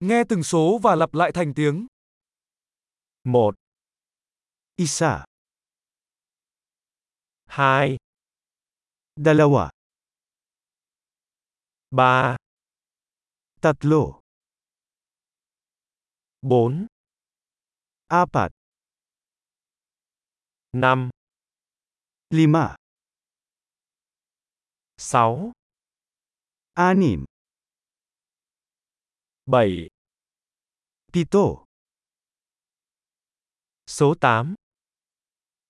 [0.00, 1.86] Nghe từng số và lặp lại thành tiếng.
[3.24, 3.54] 1,
[4.76, 5.24] Isa,
[7.46, 7.96] 2,
[9.16, 9.70] dalawa,
[11.90, 12.36] 3,
[13.60, 14.20] tatlo,
[16.42, 16.86] 4,
[18.08, 18.50] apat,
[20.72, 21.10] 5,
[22.30, 22.76] lima,
[24.96, 25.52] 6,
[26.74, 27.24] anim,
[29.46, 29.89] 7,
[31.12, 31.64] pito,
[33.86, 34.54] số 8,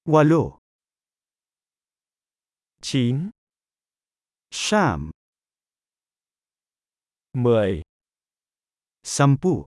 [0.05, 0.59] walo,
[2.83, 3.31] 9,
[4.51, 5.11] siyam,
[7.33, 7.83] 10,
[9.03, 9.65] sampu,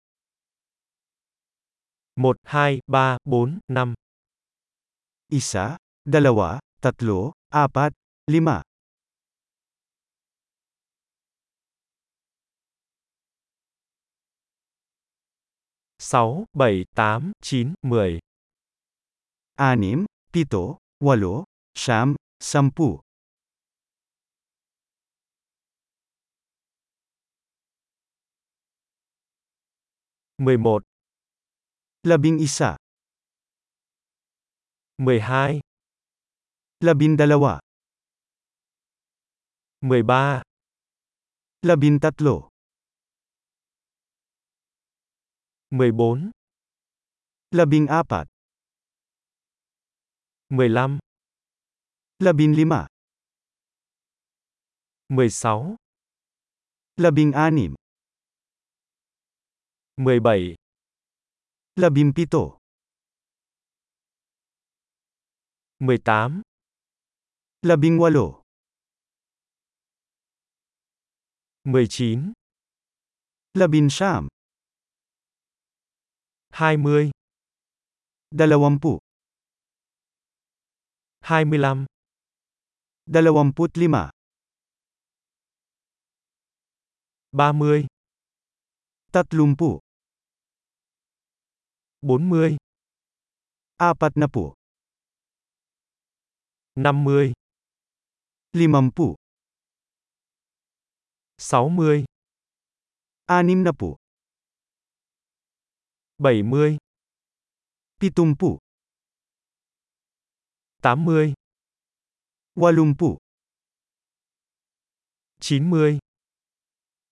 [2.16, 3.94] 1, 2, 3, 4, 5,
[5.30, 7.92] isa, dalawa, tatlo, apat,
[8.26, 8.62] lima,
[16.00, 18.18] 6, 7, 8, 9, 10,
[19.60, 21.44] anim, pito, walo,
[21.76, 23.00] siyam, sampu,
[30.40, 30.80] 11,
[32.08, 32.80] labing isa,
[34.96, 35.60] 12,
[36.80, 37.60] labindalawa,
[39.84, 40.40] 13,
[41.60, 42.49] labintatlo,
[45.70, 46.34] 14,
[47.54, 48.26] labing apat,
[50.50, 50.98] 15,
[52.18, 52.86] labinlima,
[55.08, 55.76] 16,
[56.98, 57.78] labing anim,
[59.96, 60.58] 17,
[61.78, 62.58] labimpito,
[65.78, 66.42] 18,
[67.62, 68.42] labing walo,
[71.64, 72.34] 19,
[73.54, 74.26] labinsyam,
[76.60, 77.08] 20,
[78.36, 79.00] dalawampu,
[81.24, 81.86] 25,
[83.08, 84.10] dalawamput lima,
[87.32, 87.88] 30,
[89.08, 89.80] tatlumpu,
[92.04, 92.60] 40,
[93.80, 94.52] apat na po,
[96.76, 97.32] 50,
[98.52, 99.16] limampu,
[101.40, 102.04] 60,
[103.28, 103.99] anim na po,
[106.20, 106.76] 70,
[107.96, 108.58] pitumpu,
[110.84, 111.32] 80,
[112.60, 113.16] walumpu,
[115.40, 115.96] 90,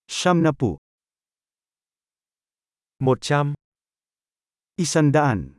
[0.05, 0.77] siyam na po,
[3.01, 3.57] 100,
[4.77, 5.57] isandaan,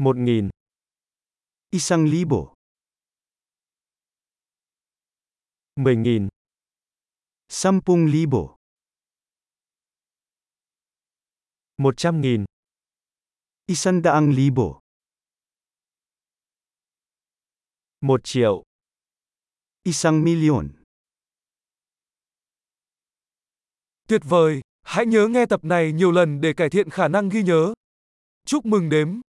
[0.00, 0.48] 1000,
[1.68, 2.56] isang libo,
[5.76, 6.32] 10.000,
[7.52, 8.56] sampung libo,
[11.78, 12.44] 100.000,
[13.66, 14.80] isandaang libo,
[18.00, 18.62] 1 triệu,
[19.82, 20.70] isang milyon.
[24.08, 27.42] Tuyệt vời, hãy nhớ nghe tập này nhiều lần để cải thiện khả năng ghi
[27.42, 27.74] nhớ.
[28.46, 29.20] Chúc mừng đếm.